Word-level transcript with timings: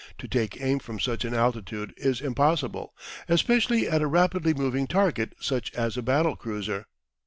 To 0.17 0.27
take 0.27 0.59
aim 0.59 0.79
from 0.79 0.99
such 0.99 1.25
an 1.25 1.35
altitude 1.35 1.93
is 1.95 2.21
impossible, 2.21 2.91
especially 3.29 3.87
at 3.87 4.01
a 4.01 4.07
rapidly 4.07 4.55
moving 4.55 4.87
target 4.87 5.35
such 5.39 5.71
as 5.75 5.95
a 5.95 6.01
battle 6.01 6.35
cruiser. 6.35 6.87